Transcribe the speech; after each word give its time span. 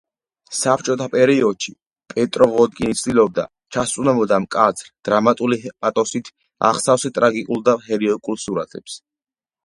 საბჭოთა 0.59 1.05
პერიოდში 1.15 1.73
პეტროვ-ვოდკინი 2.13 2.95
ცდილობდა 3.01 3.43
ჩასწვდომოდა 3.75 4.39
მკაცრ, 4.45 4.89
დრამატული 5.09 5.59
პათოსით 5.83 6.31
აღსავსე 6.71 7.13
ტრაგიკულ 7.19 7.61
და 7.69 7.77
ჰეროიკულ 7.89 8.41
სურათებს. 8.45 8.97